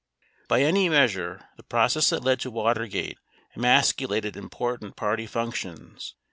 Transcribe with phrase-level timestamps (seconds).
[0.47, 3.19] By any measure, the process that led to Watergate
[3.55, 6.15] emasculated im portant party functions.